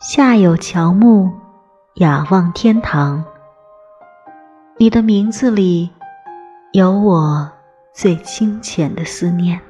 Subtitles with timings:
[0.00, 1.28] 下有乔木，
[1.94, 3.24] 仰望天堂。
[4.76, 5.90] 你的名字里
[6.70, 7.50] 有我
[7.92, 9.60] 最清浅的思念。